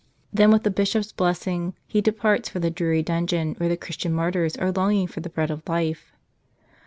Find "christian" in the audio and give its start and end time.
3.77-4.11